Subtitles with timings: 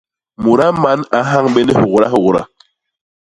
[0.43, 2.41] Mudaa man a nhañ bé ni hôgdahôgda.